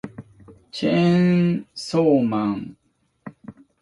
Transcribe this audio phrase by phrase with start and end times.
[0.71, 2.75] チェーンソーマン